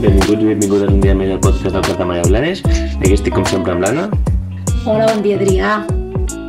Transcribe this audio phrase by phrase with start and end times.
[0.00, 2.62] benvinguts i benvingudes un dia més al podcast del Cort de Maria Blanes.
[3.00, 4.08] Aquí estic com sempre amb l'Anna
[4.86, 5.74] Hola, bon dia, Adrià.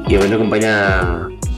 [0.07, 0.71] i avui ens acompanya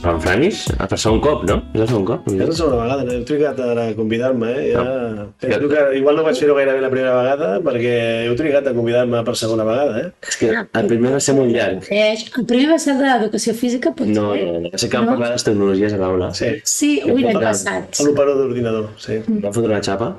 [0.04, 1.54] en Franis a per segon cop, no?
[1.72, 2.26] És el segon cop?
[2.28, 4.64] És la segona vegada, heu trigat a convidar-me, eh?
[4.74, 4.82] Ja...
[5.14, 5.24] No.
[5.40, 7.94] Penso que igual no vaig fer-ho gairebé la primera vegada, perquè
[8.26, 10.10] heu trigat a convidar-me per segona vegada, eh?
[10.28, 11.88] És que el primer va ser molt llarg.
[11.88, 14.12] El primer va ser d'educació física, potser?
[14.18, 14.74] No, no, no.
[14.74, 16.30] Va ser que vam parlar de les tecnologies a l'aula.
[16.36, 17.48] Sí, Sí, ui, l'any Total.
[17.54, 17.96] passat.
[18.02, 19.22] a l'operador d'ordinador, sí.
[19.40, 20.12] Va fotre una xapa.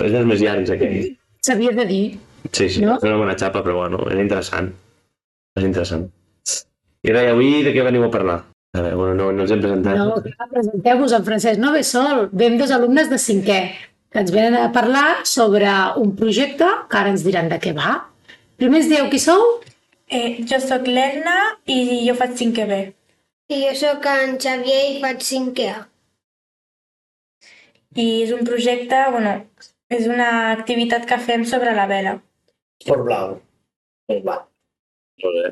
[0.00, 1.10] Però és més llargs, aquell.
[1.44, 2.04] S'havia de dir.
[2.52, 2.94] Sí, sí, No?
[2.96, 3.08] no?
[3.08, 4.70] una bona xapa, però bueno, era interessant.
[5.56, 6.06] És interessant.
[7.04, 8.38] I res, avui de què veniu a parlar?
[8.76, 9.96] A veure, bueno, no, no els hem presentat.
[9.98, 12.28] No, clar, presenteu-vos, en Francesc no ve sol.
[12.32, 13.60] Vem dos alumnes de cinquè
[14.10, 17.96] que ens venen a parlar sobre un projecte que ara ens diran de què va.
[18.60, 19.42] Primer ens dieu qui sou?
[20.10, 21.36] Eh, jo sóc l'Erna
[21.70, 22.80] i jo faig 5 B.
[23.50, 25.76] I jo sóc en Xavier i faig 5 A.
[27.96, 29.32] I és un projecte, bueno,
[29.90, 32.12] és una activitat que fem sobre la vela.
[32.86, 33.38] Port Blau.
[34.10, 35.50] Molt bé.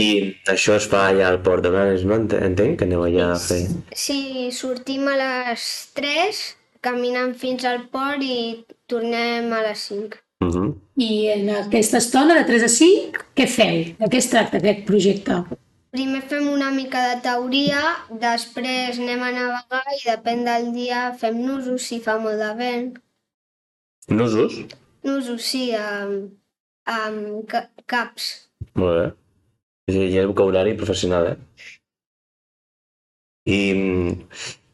[0.00, 0.06] I
[0.52, 2.14] això es fa allà al Port de Blanes, no?
[2.20, 3.64] Ent- Entenc que aneu allà a fer...
[3.98, 5.64] Sí, sortim a les
[5.98, 6.38] 3,
[6.86, 10.20] caminem fins al port i tornem a les 5.
[10.46, 10.68] Uh -huh.
[10.96, 13.82] I en aquesta estona, de 3 a 5, què feu?
[13.98, 15.42] De què es tracta aquest projecte?
[15.90, 17.80] Primer fem una mica de teoria,
[18.24, 22.92] després anem a navegar i depèn del dia fem nusos si fa molt de vent.
[24.10, 24.60] Nusos?
[25.06, 26.30] Nusos, sí, amb,
[26.94, 28.28] amb ca- caps.
[28.78, 29.08] Molt bé.
[29.90, 31.36] Hi ha vocabulari professional, eh?
[33.50, 33.58] I,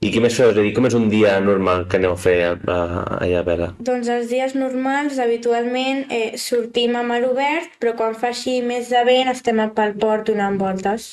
[0.05, 0.51] I què més feu?
[0.53, 2.81] És a dir, com és un dia normal que aneu a fer a, a,
[3.25, 3.69] allà a Vela?
[3.81, 8.91] Doncs els dies normals, habitualment, eh, sortim a mar obert, però quan fa així més
[8.93, 11.07] de vent estem pel port donant voltes.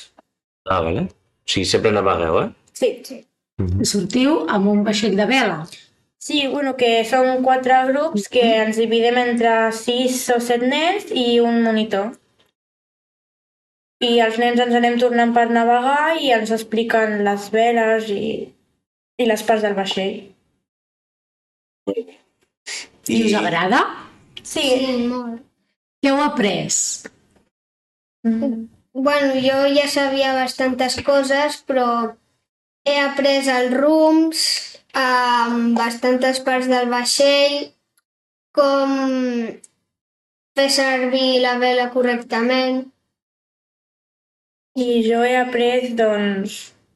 [0.67, 1.07] Ah, vale.
[1.07, 2.49] O sigui, sempre navegueu, eh?
[2.75, 2.89] Sí.
[3.07, 3.21] Sí.
[3.87, 5.61] Sortiu amb un vaixell de vela.
[6.23, 11.39] Sí, bueno, que som quatre grups que ens dividim entre sis o set nens i
[11.43, 12.13] un monitor.
[14.03, 18.23] I els nens ens anem tornant per navegar i ens expliquen les veles i,
[19.23, 20.19] i les parts del vaixell.
[23.13, 23.81] I us agrada?
[24.43, 25.41] Sí, Sí, molt.
[26.03, 26.67] Què heu après?
[28.27, 31.87] mm, Bueno, jo ja sabia bastantes coses, però
[32.85, 34.43] he après els rums,
[34.93, 37.71] amb bastantes parts del vaixell,
[38.53, 38.93] com
[40.55, 42.83] fer servir la vela correctament.
[44.75, 46.53] i jo he après, doncs,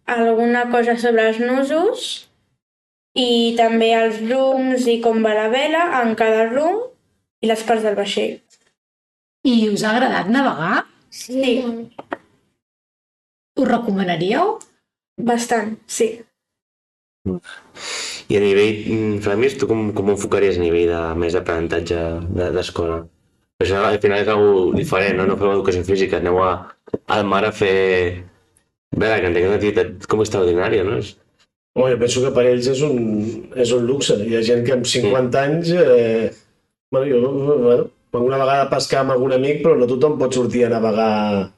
[0.08, 2.06] alguna cosa sobre els nusos
[3.18, 6.80] i també els rums i com va la vela en cada rum
[7.44, 8.38] i les parts del vaixell.
[9.48, 10.86] I us ha agradat navegar?
[11.10, 11.58] Sí.
[13.58, 14.58] Us recomanaríeu?
[15.18, 16.10] Bastant, sí.
[17.28, 22.02] I a nivell, mm, Framis, tu com, com ho enfocaries a nivell de més d'aprenentatge
[22.38, 23.02] de- d'escola?
[23.64, 25.26] Això al final és algo diferent, no?
[25.26, 26.52] No feu educació física, aneu a,
[27.08, 28.24] al mar a fer...
[28.96, 30.98] Bé, que entenc una activitat com extraordinària, no?
[31.02, 31.16] És...
[31.78, 32.96] Home, jo penso que per ells és un,
[33.60, 34.16] és un luxe.
[34.26, 35.70] Hi ha gent que amb 50 anys...
[35.76, 36.32] Eh,
[36.92, 40.34] bueno, jo bueno, venc una vegada a pescar amb algun amic, però no tothom pot
[40.34, 41.52] sortir a navegar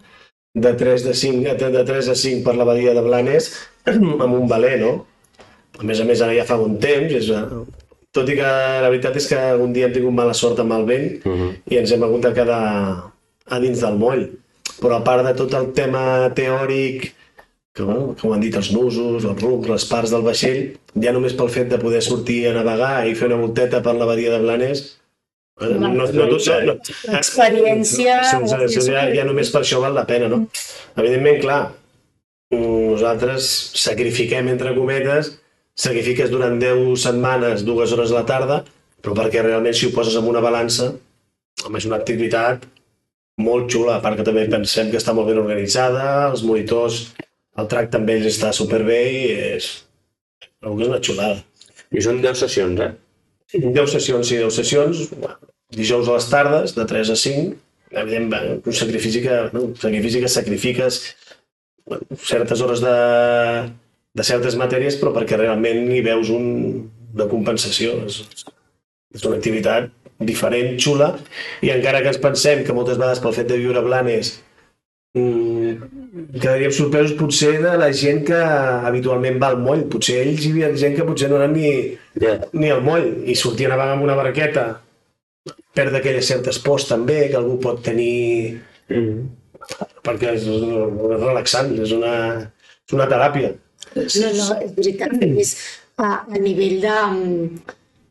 [0.60, 3.52] de 3 de 5, a- de 3 a 5 per la badia de Blanes
[3.94, 4.96] amb un valer, no?
[5.80, 7.62] A més a més, ara ja fa un temps, és, eh,
[8.12, 8.50] tot i que
[8.84, 11.52] la veritat és que un dia hem tingut mala sort amb el vent Uh -huh.
[11.72, 13.14] i ens hem hagut de quedar
[13.48, 14.26] a dins del moll.
[14.82, 17.14] Però a part de tot el tema teòric,
[17.80, 20.62] que, com han dit, els nusos, els rums, les parts del vaixell,
[21.00, 24.08] ja només pel fet de poder sortir a navegar i fer una volteta per la
[24.10, 24.86] badia de Blanes,
[25.62, 26.78] eh, no, no, no, no, no,
[27.20, 28.20] Experiència...
[28.22, 30.46] Això, això, això ja, ja només per això val la pena, no?
[30.98, 31.62] Evidentment, clar,
[32.56, 33.48] nosaltres
[33.78, 35.36] sacrifiquem, entre cometes,
[35.80, 38.64] sacrifiques durant 10 setmanes, dues hores a la tarda,
[39.00, 40.92] però perquè realment si ho poses en una balança,
[41.64, 42.66] home, és una activitat
[43.40, 47.06] molt xula, a part que també pensem que està molt ben organitzada, els monitors,
[47.58, 49.22] el tracte amb ells està superbé i
[49.56, 49.70] és,
[50.60, 51.40] trobo que és una xulada.
[51.90, 52.92] I són 10 sessions, eh?
[53.58, 55.02] 10 sessions, sí, 10 sessions,
[55.74, 57.56] dijous a les tardes, de 3 a 5,
[58.04, 61.00] evident, bé, un sacrifici que, no, un sacrifici que sacrifiques
[61.90, 62.96] bueno, certes hores de,
[64.14, 66.46] de certes matèries, però perquè realment hi veus un,
[67.16, 67.98] una compensació.
[68.06, 68.46] És,
[69.18, 69.90] és una activitat
[70.22, 71.14] diferent, xula,
[71.66, 74.36] i encara que ens pensem que moltes vegades pel fet de viure a Blanes
[75.14, 78.38] quedaríem sorpresos potser de la gent que
[78.90, 79.86] habitualment va al moll.
[79.92, 81.72] Potser ells hi havia gent que potser no eren ni,
[82.20, 82.36] Ja.
[82.54, 84.82] ni al moll i sortir a navegar amb una barqueta
[85.74, 88.60] perd aquelles certes pors també que algú pot tenir
[88.90, 89.26] Mm -hmm.
[90.04, 90.62] perquè és, és
[91.22, 92.42] relaxant, és una,
[92.88, 93.52] és una teràpia.
[93.96, 94.02] No,
[94.40, 95.12] no, és veritat.
[95.14, 95.56] A més,
[95.98, 96.98] a, a nivell de,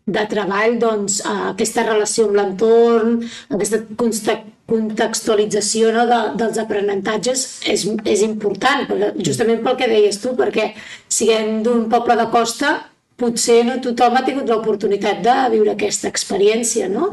[0.06, 7.87] de treball doncs, aquesta relació amb l'entorn, aquesta consta- contextualització no, de, dels aprenentatges és,
[8.05, 10.70] és important, perquè, justament pel que deies tu, perquè
[11.09, 12.75] siguem d'un poble de costa,
[13.19, 17.09] potser no tothom ha tingut l'oportunitat de viure aquesta experiència, no?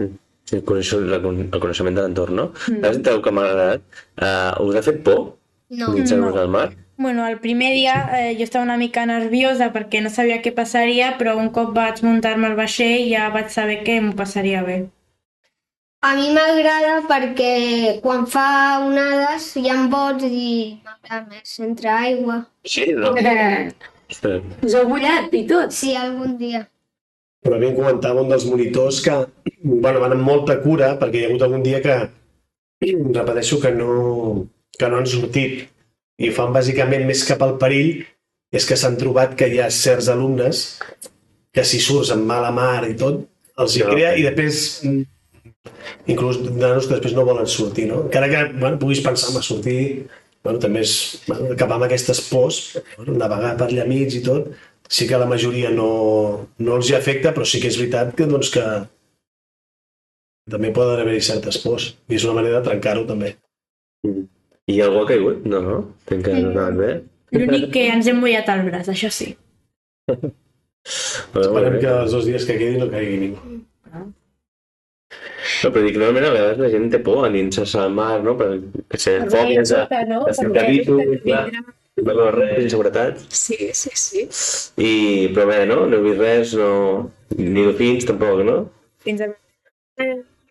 [0.45, 2.49] Sí, el coneixement, el coneixement de l'entorn, no?
[2.69, 2.83] Mm.
[2.83, 3.85] Saps el que m'ha agradat?
[4.19, 5.23] Uh, us ha fet por
[5.69, 5.89] No.
[5.95, 6.67] mitjar-vos al mar?
[6.97, 11.15] Bueno, el primer dia eh, jo estava una mica nerviosa perquè no sabia què passaria,
[11.19, 14.77] però un cop vaig muntar-me al vaixell ja vaig saber que m'ho passaria bé.
[16.05, 18.45] A mi m'agrada perquè quan fa
[18.85, 22.35] onades hi ha bots i m'agrada més entre aigua.
[22.73, 23.15] Sí, no?
[23.17, 23.71] Eh,
[24.13, 25.73] us heu mullat i tot?
[25.73, 26.61] Sí, algun dia.
[27.45, 29.15] Però a mi em comentava un dels monitors que
[29.63, 31.97] bueno, van amb molta cura perquè hi ha hagut algun dia que
[32.85, 33.89] repeteixo que no,
[34.77, 35.65] que no han sortit
[36.21, 38.03] i ho fan bàsicament més cap al perill
[38.55, 40.63] és que s'han trobat que hi ha certs alumnes
[41.55, 43.25] que si surts amb mala mar i tot
[43.61, 43.89] els hi Ja.
[43.89, 44.61] crea i després
[46.11, 48.05] inclús nanos que després no volen sortir no?
[48.05, 49.81] encara que bueno, puguis pensar en sortir
[50.43, 50.95] bueno, també és
[51.27, 52.61] bueno, acabar amb aquestes pors
[52.97, 54.53] bueno, navegar per allà mig i tot
[54.87, 58.27] sí que la majoria no, no els hi afecta, però sí que és veritat que,
[58.29, 58.65] doncs, que
[60.51, 61.91] també poden haver-hi certes pors.
[62.09, 63.35] I és una manera de trencar-ho, també.
[64.69, 65.45] I algú ha caigut?
[65.49, 65.77] No, no?
[66.09, 66.91] Tinc que no anat bé.
[67.35, 69.33] L'únic que ens hem mullat el braç, això sí.
[71.33, 73.55] Bueno, Esperem que els dos dies que quedin no caigui ningú.
[75.45, 78.35] No, però dic, normalment a vegades la gent té por a ninxar-se al mar, no?
[78.39, 78.49] Per,
[78.91, 80.21] que sé, fòbies, de, no?
[80.27, 81.43] de clar.
[81.95, 83.25] de veure res, inseguretat.
[83.29, 84.27] Sí, sí, sí.
[84.81, 84.93] I,
[85.35, 85.83] però bé, no?
[85.89, 86.69] No he vist res, no...
[87.37, 88.61] Ni dofins, tampoc, no?
[89.05, 89.29] Fins a...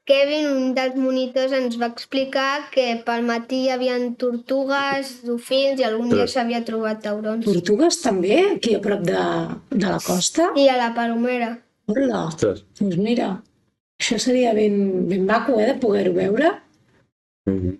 [0.05, 5.87] Kevin, un dels monitors, ens va explicar que pel matí hi havia tortugues, dofins i
[5.88, 7.46] algun dia s'havia trobat taurons.
[7.49, 9.23] Tortugues també, aquí a prop de,
[9.73, 10.50] de la costa?
[10.61, 11.55] I a la Palomera.
[11.88, 12.67] Hola, Ostres.
[12.76, 13.31] doncs mira,
[14.00, 16.52] això seria ben, ben maco, eh, de poder-ho veure.
[17.50, 17.79] Mhm.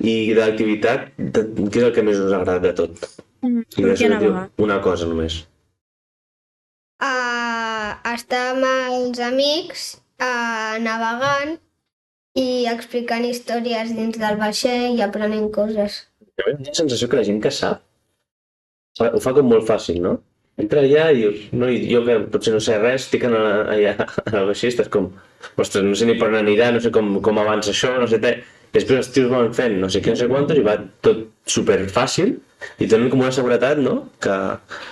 [0.00, 2.92] I de l'activitat, de- què és el que més us agrada de tot?
[3.42, 4.30] Mm, sortir a de
[4.64, 5.46] una cosa només.
[7.00, 9.84] Uh, estar amb els amics
[10.20, 11.54] uh, navegant
[12.36, 16.02] i explicant històries dins del vaixell i aprenent coses.
[16.36, 17.80] Tinc la sensació que la gent que sap
[19.00, 20.18] ho fa com molt fàcil, no?
[20.60, 23.50] Entra allà i dius, no, i jo que potser no sé res, estic en la,
[23.74, 23.94] allà
[24.36, 25.08] al vaixell, estàs com,
[25.56, 28.18] ostres, no sé ni per on anirà, no sé com, com avança això, no sé
[28.22, 28.34] què.
[28.70, 31.24] I després els tios van fent no sé què, no sé quantos, i va tot
[31.50, 32.36] super fàcil,
[32.78, 33.96] i tenen com una seguretat, no?
[34.22, 34.36] Que,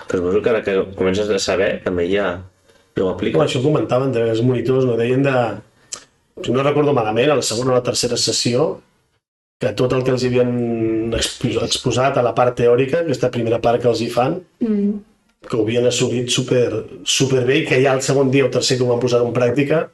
[0.09, 3.45] que suposo que ara que comences a saber, també ja, ja ho Bueno, apliques.
[3.45, 4.97] això ho comentaven també els monitors, no?
[4.99, 5.35] deien de...
[6.43, 8.67] Si no recordo malament, a la segona o la tercera sessió,
[9.61, 10.51] que tot el que els havien
[11.19, 14.93] expo- exposat a la part teòrica, aquesta primera part que els hi fan, Mm.
[15.49, 18.77] Que ho havien assolit super, super bé i que ja el segon dia o tercer
[18.77, 19.87] que ho van posar en pràctica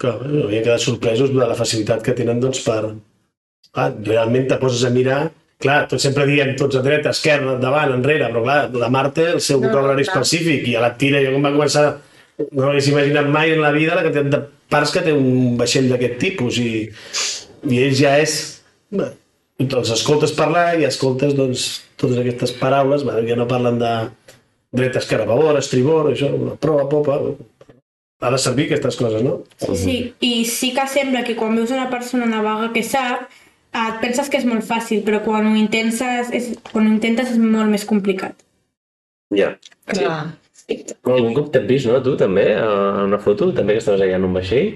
[0.00, 2.94] que bueno, havien quedat sorpresos de la facilitat que tenen doncs, per...
[3.78, 5.28] Ah, realment te poses a mirar
[5.60, 9.26] clar, tots sempre diem tots a dreta, esquerra, endavant, enrere, però clar, la Mar té
[9.34, 9.98] el seu No, clar.
[10.00, 11.84] específic i a la tira, jo quan va començar
[12.50, 14.40] no hagués imaginat mai en la vida la quantitat de
[14.72, 16.88] parts que té un vaixell d'aquest tipus i,
[17.68, 18.36] i ell ja és
[18.88, 19.10] bé,
[19.60, 21.66] els escoltes parlar i escoltes doncs,
[22.00, 23.92] totes aquestes paraules bé, ja no parlen de
[24.72, 26.30] dreta, esquerra, babor, estribor, això,
[26.62, 27.18] proa, popa
[28.20, 29.40] ha de servir aquestes coses, no?
[29.76, 33.30] Sí, i sí que sembla que quan veus una persona navegar que sap,
[33.70, 36.02] et penses que és molt fàcil, però quan ho intentes
[36.36, 38.36] és, quan ho intentes és molt més complicat.
[39.34, 39.54] Ja.
[39.88, 40.02] Sí.
[40.02, 40.20] Clar.
[41.10, 44.26] Algun cop t'has vist, no, tu, també, a una foto, també que estaves allà en
[44.28, 44.74] un vaixell?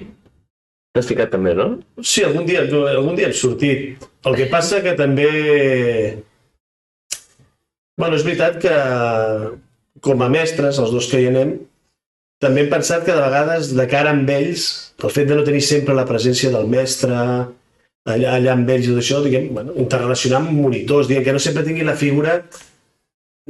[0.95, 1.67] T'has ficat també, no?
[2.01, 4.07] Sí, algun dia, algun dia hem sortit.
[4.25, 5.29] El que passa que també...
[7.99, 8.75] Bueno, és veritat que
[10.03, 11.55] com a mestres, els dos que hi anem,
[12.43, 14.65] també hem pensat que de vegades, de cara amb ells,
[15.03, 18.91] el fet de no tenir sempre la presència del mestre allà, allà amb ells i
[18.91, 22.41] tot això, diguem, bueno, interrelacionar amb monitors, diguem, que no sempre tingui la figura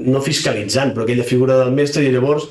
[0.05, 2.49] no fiscalitzant, però aquella figura del mestre i llavors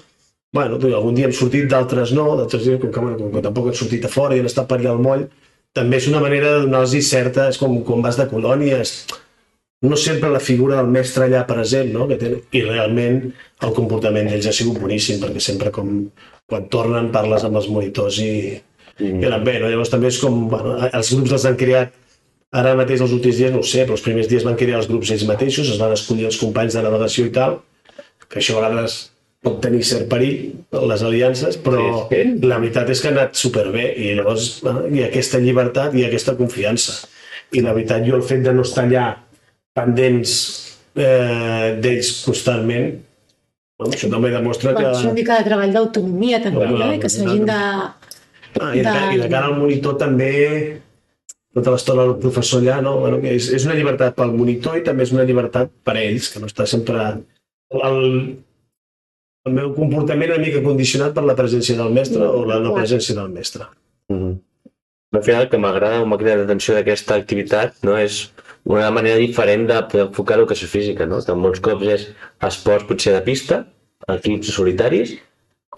[0.54, 3.72] bueno, algun dia hem sortit, d'altres no, d'altres dies, com que, bueno, com que tampoc
[3.72, 5.24] han sortit a fora i han estat per allà al moll,
[5.74, 8.92] també és una manera de donar-los certa, és com quan vas de colònies,
[9.84, 12.06] no sempre la figura del mestre allà present, no?
[12.08, 13.20] que té, i realment
[13.64, 15.90] el comportament d'ells ha sigut boníssim, perquè sempre com
[16.48, 18.30] quan tornen parles amb els monitors i,
[18.94, 19.24] Mm.
[19.24, 19.66] i anat bé, no?
[19.66, 21.90] llavors també és com, bueno, els grups els han creat
[22.54, 25.10] ara mateix els últims dies, no sé, però els primers dies van crear els grups
[25.10, 27.56] ells mateixos, es van escollir els companys de navegació i tal,
[28.28, 28.94] que això a vegades
[29.42, 30.52] pot tenir cert perill,
[30.92, 32.46] les aliances, però Sí, sí.
[32.46, 36.36] la veritat és que ha anat superbé i llavors hi ha aquesta llibertat i aquesta
[36.38, 36.94] confiança.
[37.50, 39.08] I la veritat, jo el fet de no estar allà
[39.74, 40.36] pendents
[40.94, 42.92] eh, d'ells constantment,
[43.74, 44.82] Bueno, això també demostra que...
[44.84, 46.98] Bueno, és una mica de treball d'autonomia també, Clar, eh?
[47.02, 47.60] que s'hagin de...
[48.54, 50.30] Ah, i, de, I de cara al monitor també
[51.54, 52.94] tota l'estona del professor allà, no?
[53.02, 56.02] Bueno, que és, és una llibertat pel monitor i també és una llibertat per a
[56.04, 57.08] ells, que no està sempre...
[57.74, 57.98] El,
[59.48, 63.18] el meu comportament una mica condicionat per la presència del mestre o la no presència
[63.18, 63.66] del mestre.
[64.12, 64.34] Mm -hmm.
[65.18, 68.30] Al final, el que m'agrada o m'ha cridat l'atenció d'aquesta activitat no, és
[68.64, 71.20] una manera diferent de poder enfocar l'educació física, no?
[71.20, 72.08] que molts cops és
[72.48, 73.62] esports potser de pista,
[74.16, 75.16] equips solitaris,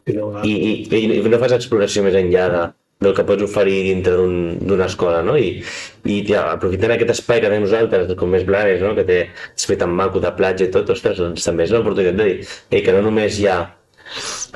[0.06, 2.60] I i, i, no fas exploració més enllà de,
[3.02, 5.34] del que pots oferir dintre d'una un, escola, no?
[5.36, 5.64] I,
[6.06, 8.94] i ja, aprofitant aquest espai que tenim nosaltres, com és Blanes, no?
[8.96, 9.18] que té
[9.56, 12.36] espai tan maco de platja i tot, ostres, doncs també és una oportunitat de dir
[12.46, 13.58] ei, que no només hi ha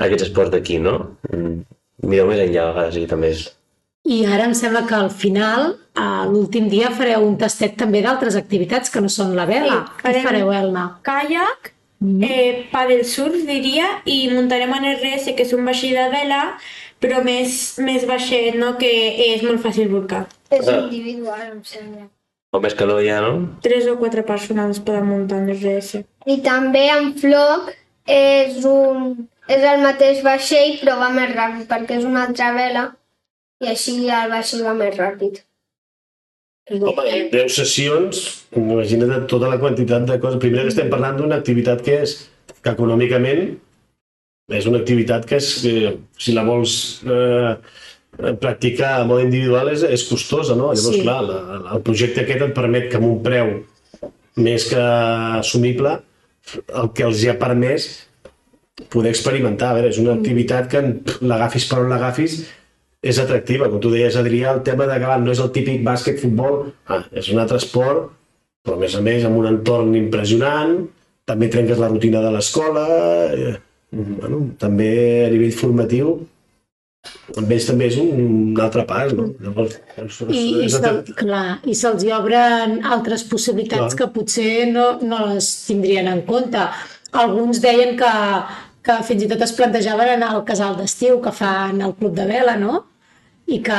[0.07, 0.97] aquests esports d'aquí, no?
[1.29, 1.61] Mm,
[2.07, 3.43] Mireu més enllà a vegades i també és...
[4.03, 8.35] I ara em sembla que al final, a l'últim dia, fareu un tastet també d'altres
[8.35, 9.83] activitats que no són la vela.
[9.85, 10.85] Sí, Què farem- fareu, Elna?
[11.05, 11.73] Kayak,
[12.23, 16.57] eh, paddle surf, diria, i muntarem en RS, que és un vaixell de vela,
[16.99, 18.77] però més, més baixet, no?
[18.77, 18.89] que
[19.35, 20.27] és molt fàcil volcar.
[20.49, 20.79] És Ah.
[20.79, 22.07] individual, em sembla.
[22.53, 23.49] O més calor ja, no?
[23.61, 26.03] Tres o quatre persones es poden muntar en RS.
[26.25, 27.71] I també en floc
[28.05, 32.95] és, un, és el mateix vaixell però va més ràpid perquè és una altra vela
[33.61, 35.41] i així el vaixell va més ràpid.
[36.71, 38.21] Home, i 10 sessions,
[38.55, 40.39] imagina't tota la quantitat de coses.
[40.41, 42.15] Primer que estem parlant d'una activitat que és,
[42.61, 43.41] que econòmicament
[44.51, 46.73] és una activitat que és, eh, si la vols
[47.07, 47.55] eh,
[48.41, 50.71] practicar a mode individual és, és costosa, no?
[50.71, 51.01] Llavors, Sí.
[51.01, 51.37] clar, la,
[51.75, 53.51] el projecte aquest et permet que amb un preu
[54.37, 54.81] més que
[55.41, 55.99] assumible,
[56.81, 57.89] el que els hi ha permès
[58.89, 59.71] poder experimentar.
[59.71, 60.81] A veure, és una activitat que
[61.21, 62.41] l'agafis per on l'agafis
[63.01, 63.69] és atractiva.
[63.69, 67.03] Com tu deies, Adrià, el tema de que no és el típic bàsquet, futbol, ah,
[67.11, 68.11] és un altre esport,
[68.61, 70.77] però a més a més amb un entorn impressionant,
[71.25, 72.85] també trenques la rutina de l'escola,
[73.33, 73.55] eh,
[73.91, 74.91] bueno, també
[75.25, 76.19] a nivell formatiu,
[77.33, 79.31] amb ells també és un, un altre pas, no?
[79.41, 81.15] Llavors, és, I, i, és se, atractiu.
[81.23, 83.97] clar, i se'ls hi obren altres possibilitats Clar.
[84.03, 86.67] que potser no, no les tindrien en compte.
[87.23, 88.13] Alguns deien que,
[88.85, 92.27] que fins i tot es plantejaven anar al casal d'estiu que fan el Club de
[92.29, 92.83] Vela, no?
[93.51, 93.77] I que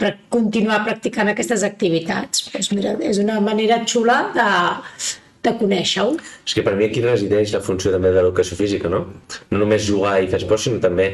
[0.00, 2.48] pra continuar practicant aquestes activitats.
[2.52, 4.48] Pues mira, és una manera xula de,
[5.46, 6.18] de conèixer-ho.
[6.44, 9.04] És que per mi aquí resideix la funció també de l'educació física, no?
[9.50, 11.08] No només jugar i fer esport, sinó també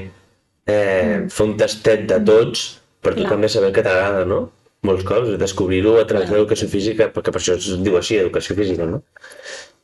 [0.66, 2.66] eh, fer un tastet de tots
[3.00, 3.34] per tu Clar.
[3.34, 4.48] també saber que t'agrada, no?
[4.86, 8.56] Molts cops, descobrir-ho a través de l'educació física, perquè per això es diu així, educació
[8.56, 9.02] física, no?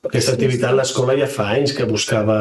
[0.07, 2.39] Aquesta activitat l'escola ja fa anys que buscava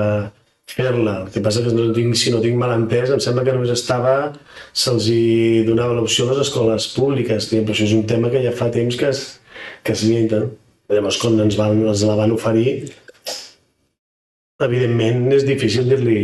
[0.72, 1.16] fer-la.
[1.24, 3.74] El que passa que no tinc, si no tinc mal entès, em sembla que només
[3.74, 4.16] estava,
[4.74, 8.54] se'ls hi donava l'opció a les escoles públiques, però això és un tema que ja
[8.56, 9.26] fa temps que es,
[9.86, 10.46] que es lluita.
[10.92, 12.76] Llavors, quan ens, van, ens la van oferir,
[14.66, 16.20] evidentment és difícil dir-li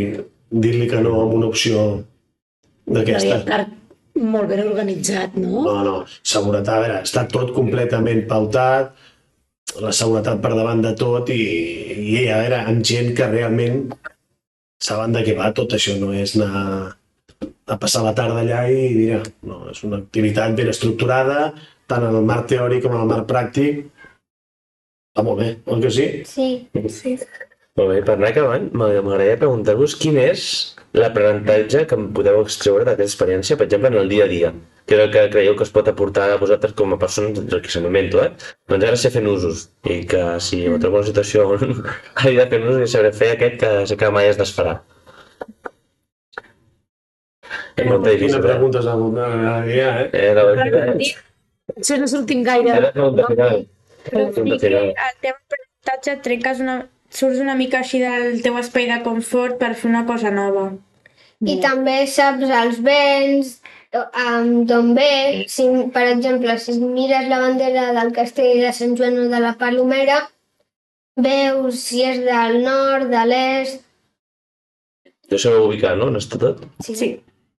[0.51, 2.03] dir-li que no amb una opció
[2.91, 3.63] d'aquesta.
[4.21, 5.63] Molt ben organitzat, no?
[5.63, 5.93] No, no,
[6.27, 8.91] seguretat, a veure, està tot completament pautat,
[9.79, 11.39] la seguretat per davant de tot i,
[11.95, 13.85] i a veure, amb gent que realment
[14.81, 16.95] saben de què va tot això, no és anar
[17.71, 21.51] a passar la tarda allà i mira, no, és una activitat ben estructurada,
[21.91, 23.85] tant en el marc teòric com en el marc pràctic.
[25.11, 26.07] Està molt bé, oi que sí?
[26.27, 26.49] Sí.
[26.89, 27.15] Sí.
[27.79, 30.45] Molt bé, per anar acabant, m'agradaria preguntar-vos quin és
[30.97, 34.51] l'aprenentatge que em podeu extreure d'aquesta experiència, per exemple, en el dia a dia.
[34.89, 37.61] Què és el que creieu que es pot aportar a vosaltres com a persones, del
[37.63, 38.31] que se m'invento, eh?
[38.71, 41.77] Doncs ara sé fent usos, i que si em trobo una situació on
[42.25, 44.81] he de fer un ús, ja sabré fer aquest que sé que mai es desfarà.
[47.75, 48.47] És molt Quina difícil, eh?
[48.47, 50.09] pregunta s'ha eh?
[50.11, 51.27] Eh, la veritat,
[51.71, 52.69] Potser no sortim gaire.
[52.69, 53.61] era la pregunta final.
[54.07, 56.75] Però sí que el teu aprenentatge trenques una...
[57.11, 60.71] surts una mica així del teu espai de confort per fer una cosa nova.
[61.41, 63.55] I també saps els vents,
[63.97, 65.45] um, d'on ve.
[65.49, 69.55] Si, per exemple, si mires la bandera del castell de Sant Joan o de la
[69.59, 70.21] Palomera,
[71.17, 73.83] veus si és del nord, de l'est...
[75.31, 76.09] Jo sabeu ubicar, no?
[76.11, 76.63] No està tot?
[76.83, 76.95] Sí.
[76.95, 77.11] Sí.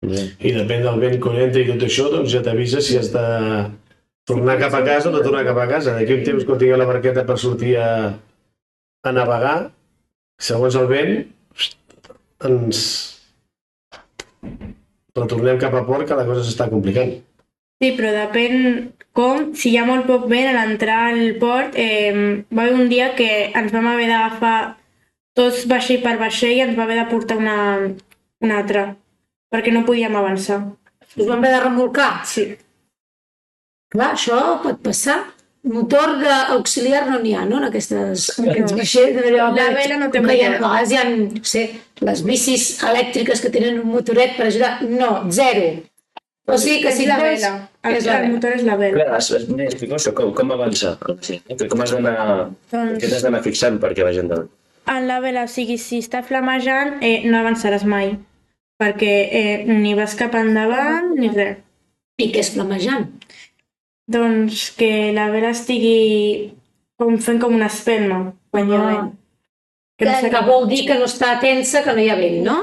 [0.03, 3.23] I depèn del vent corrent i tot això, doncs ja t'avisa si has de
[4.27, 5.95] tornar cap a casa o no tornar cap a casa.
[5.97, 7.87] D'aquí un temps, quan tingueu la barqueta per sortir a,
[9.03, 9.57] a navegar,
[10.39, 11.13] segons el vent,
[12.47, 12.79] ens
[15.15, 17.13] retornem cap a port, que la cosa s'està complicant.
[17.83, 22.45] Sí, però depèn com, si hi ha molt poc vent a l'entrar al port, eh,
[22.49, 24.57] va haver un dia que ens vam haver d'agafar
[25.37, 27.57] tots vaixell per vaixell i ens va haver de portar una,
[28.41, 28.87] una altra,
[29.53, 30.61] perquè no podíem avançar.
[31.13, 32.11] Us vam haver de remolcar.
[32.29, 32.47] Sí.
[33.93, 35.19] Clar, això pot passar.
[35.63, 37.57] Motor d'auxiliar no n'hi ha, no?
[37.61, 39.15] En aquestes, en aquests vaixells.
[39.31, 41.63] La vela no té que hi ha, a vegades hi ha, no sé,
[42.03, 44.73] les bicis elèctriques que tenen un motoret per ajudar.
[44.89, 45.69] No, zero.
[46.45, 47.53] O sigui que és si la vela.
[47.83, 48.33] El, és la el vela.
[48.33, 48.97] motor és la vela.
[49.05, 50.97] Clar, es- es- explica això, com, com avança?
[50.99, 52.49] Com has d'anar...
[52.73, 54.49] Doncs- Què t'has d'anar fixant perquè vagi endavant?
[54.91, 58.17] En la vela, o sigui, si està flamejant, eh, no avançaràs mai.
[58.83, 61.61] Perquè eh, ni vas cap endavant ni res.
[62.19, 63.07] I què és flamejant?
[64.13, 66.53] Doncs que la vela estigui
[66.99, 68.19] com fent com una espelma
[68.53, 68.89] quan hi ha Ah.
[68.91, 69.11] vent.
[69.97, 72.43] Que no Clar, Que vol dir que no està tensa, que no hi ha vent,
[72.45, 72.57] no?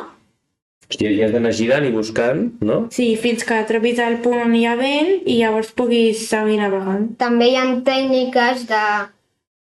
[0.90, 2.88] Hòstia, i has d'anar girant i buscant, no?
[2.90, 7.16] Sí, fins que trobis el punt on hi ha vent i llavors puguis seguir navegant.
[7.16, 8.82] També hi ha tècniques de,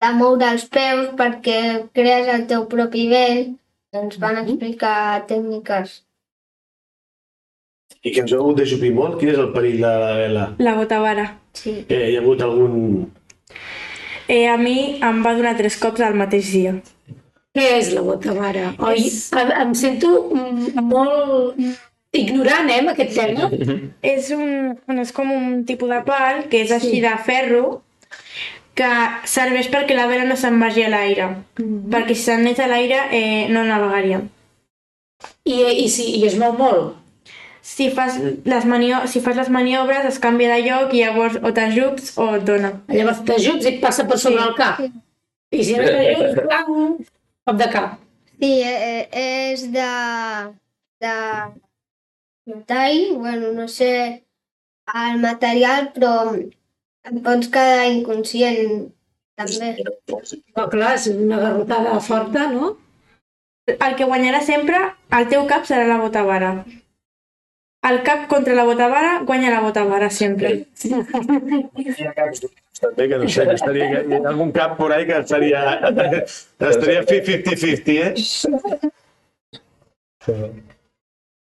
[0.05, 3.57] de moure els peus perquè crees el teu propi vent.
[3.95, 6.03] Ens van explicar tècniques.
[8.05, 9.17] I que ens heu hagut d'ajupir molt?
[9.21, 10.49] Quin és el perill de la vela?
[10.61, 11.29] La gota vara.
[11.57, 11.79] Sí.
[11.89, 13.07] Eh, hi ha hagut algun...
[14.29, 16.75] Eh, a mi em va donar tres cops al mateix dia.
[17.55, 18.73] Què és la botavara?
[18.83, 19.05] Oi,
[19.41, 21.61] em, em sento mm, molt
[22.17, 23.51] ignorant, eh, amb aquest tema.
[24.15, 27.65] És, un, bueno, és com un tipus de pal que és així de ferro
[28.75, 28.91] que
[29.31, 31.31] serveix perquè la vela no se'n vagi a l'aire.
[31.55, 34.27] Perquè si s'anés a l'aire eh, no navegaríem.
[35.47, 37.04] I, i, si, I es mou molt.
[37.64, 41.52] Si fas, les manio si fas les maniobres es canvia de lloc i llavors o
[41.56, 42.71] t'ajups o et dona.
[42.92, 44.49] Llavors t'ajuts i et passa per sobre Sí.
[44.49, 44.83] el cap.
[45.54, 46.99] I si no t'ajuts, clam,
[47.49, 47.94] cop de cap.
[48.40, 49.88] Sí, eh, és de...
[51.04, 51.14] de
[52.52, 53.90] metall, bueno, no sé
[54.94, 58.90] el material, però et pots quedar inconscient
[59.40, 59.71] també.
[60.52, 62.75] Però clar, és una garrotada forta, no?
[63.73, 64.80] El que guanyarà sempre,
[65.16, 66.52] el teu cap serà la botavara.
[67.85, 70.50] El cap contra la botavara guanya la botavara sempre.
[72.81, 75.61] També que no sé, que estaria, que hi ha algun cap por ahí que estaria,
[76.59, 78.12] estaria 50-50, eh?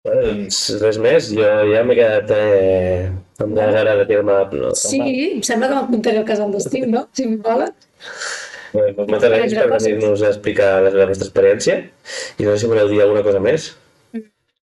[0.03, 4.35] Bueno, doncs res més, jo ja m'he quedat eh, amb ganes ara de tirar-me...
[4.59, 7.05] No, Sí, em sembla que m'apuntaré al casal d'estiu, no?
[7.15, 7.71] Si em volen.
[8.73, 11.77] Bueno, doncs moltes gràcies per venir-nos a explicar la, la vostra experiència.
[12.35, 13.69] I no sé si voleu dir alguna cosa més.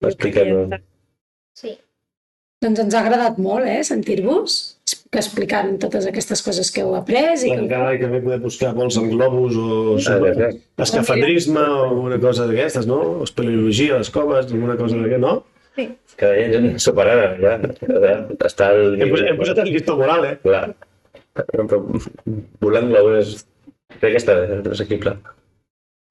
[0.05, 0.79] Explicar-nos.
[1.57, 1.75] Sí.
[2.64, 4.55] Doncs ens ha agradat molt, eh, sentir-vos
[5.12, 7.59] que explicant totes aquestes coses que heu après i que...
[7.64, 10.57] Encara que també poder buscar vols en globus o Ah, gràcies.
[10.87, 13.01] escafandrisme o alguna cosa d'aquestes, no?
[13.27, 15.35] Espeleologia, les coves, alguna cosa d'aquest, no?
[15.77, 17.55] Que ja ens hem de superar, ja.
[18.49, 20.37] Està al Hem posat, hem posat el llistó moral, eh?
[20.45, 20.64] Clar.
[21.37, 21.83] Però
[22.64, 23.47] volant globus és...
[24.01, 25.12] Crec que està bé, és assequible.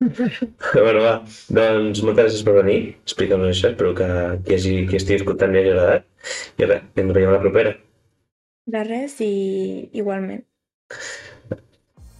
[0.86, 1.14] bueno, va,
[1.56, 4.10] doncs moltes gràcies per venir, explicar-nos això, espero que
[4.46, 6.10] qui, hagi, qui estigui escoltant li hagi agradat.
[6.60, 7.76] I res, ens veiem a la propera.
[8.76, 9.32] De res i
[9.94, 10.44] igualment.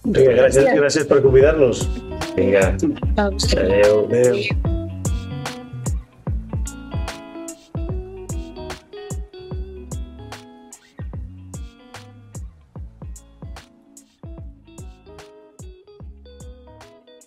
[0.06, 1.84] Vinga, gràcies, gràcies per convidar-nos.
[2.38, 2.70] Vinga,
[3.18, 4.02] Au, adeu.
[4.06, 4.74] Adéu.